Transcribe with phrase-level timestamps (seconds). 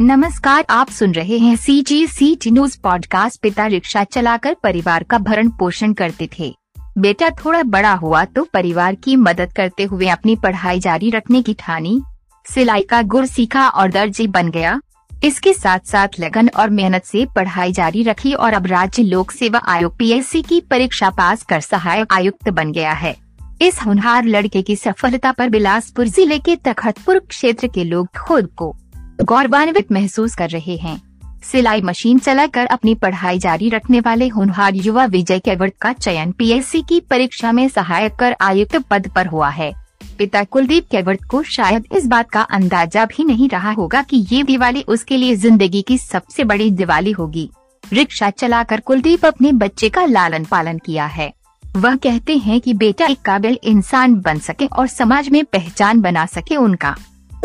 [0.00, 5.02] नमस्कार, आप सुन रहे हैं C G C T news podcast पिता रिक्शा चलाकर परिवार
[5.02, 6.52] का भरण पोषण करते थे।
[6.98, 11.54] बेटा थोड़ा बड़ा हुआ तो परिवार की मदद करते हुए अपनी पढ़ाई जारी रखने की
[11.54, 12.00] ठानी।
[12.46, 14.80] सिलाई का गुर सीखा और दर्जी बन गया।
[15.24, 19.62] इसके साथ साथ लगन और मेहनत से पढ़ाई जारी रखी और अब राज्य लोक सेवा
[19.68, 23.16] आयोग पीएससी की परीक्षा पास कर सहायक आयुक्त बन गया है।
[23.62, 28.76] इस होनहार लड़के की सफलता पर बिलासपुर ज़िले के तखतपुर क्षेत्र के लोग खुद को
[29.22, 31.00] गौरवान्वित महसूस कर रहे हैं।
[31.42, 36.82] सिलाई मशीन चलाकर अपनी पढ़ाई जारी रखने वाले होनहार युवा विजय केवट का चयन पीएससी
[36.82, 39.72] की परीक्षा में सहायक कर आयुक्त पद पर हुआ है।
[40.18, 44.42] पिता कुलदीप केवट को शायद इस बात का अंदाज़ा भी नहीं रहा होगा कि ये
[44.42, 47.48] दिवाली उसके लिए ज़िंदगी की सबसे बड़ी दिवाली होगी।
[47.84, 51.32] रिक्शा चलाकर कुलदीप अपने बच्चे का लालन पालन किया है।
[51.62, 56.26] वह कहते हैं कि बेटा एक काबिल इंसान बन सके और समाज में पहचान बना
[56.26, 56.96] सके उनका।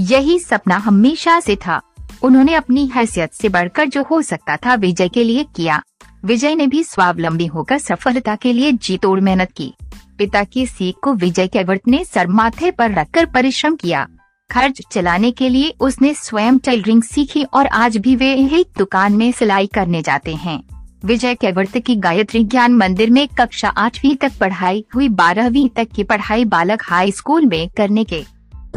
[0.00, 1.80] यही सपना हमेशा से था।
[2.22, 5.82] उन्होंने अपनी हैसियत से बढ़कर जो हो सकता था विजय के लिए किया।
[6.24, 9.72] विजय ने भी स्वावलंबी होकर सफलता के लिए जी तोड़ मेहनत की।
[10.18, 14.06] पिता की सीख को विजय केवट ने सर माथे पर रखकर परिश्रम किया।
[14.50, 19.32] खर्च चलाने के लिए उसने स्वयं टेलरिंग सीखी और आज भी वे एक दुकान में
[19.32, 20.62] सिलाई करने जाते हैं।
[21.04, 26.04] विजय केवर्त की गायत्री ज्ञान मंदिर में कक्षा आठवीं तक पढ़ाई हुई, बारहवीं तक की
[26.04, 28.24] पढ़ाई बालक हाई स्कूल में करने के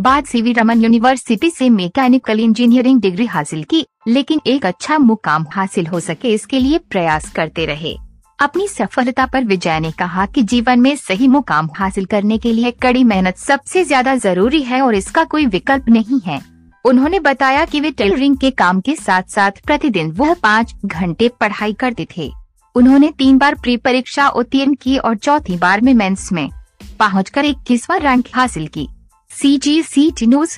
[0.05, 5.87] बाद सीवी रमन यूनिवर्सिटी से मैकेनिकल इंजीनियरिंग डिग्री हासिल की, लेकिन एक अच्छा मुकाम हासिल
[5.87, 7.95] हो सके इसके लिए प्रयास करते रहे।
[8.39, 12.71] अपनी सफलता पर विजय ने कहा कि जीवन में सही मुकाम हासिल करने के लिए
[12.81, 16.39] कड़ी मेहनत सबसे ज़्यादा ज़रूरी है और इसका कोई विकल्प नहीं है।
[16.85, 21.73] उन्होंने बताया कि वे टेलरिंग के काम के साथ साथ प्रतिदिन वह पाँच घंटे पढ़ाई
[21.75, 22.31] करते थे।
[22.75, 26.49] उन्होंने तीन बार प्री परीक्षा उत्तीर्ण की और चौथी बार में मेंस में,
[26.99, 28.87] पहुंचकर इक्कीसवा रैंक हासिल की।
[29.39, 30.57] सी जी सी टी न्यूज़